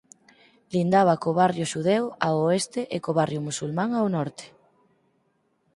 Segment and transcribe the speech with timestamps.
[0.73, 4.45] Lindaba co barrio xudeu ao oeste e co barrio musulmán ao norte.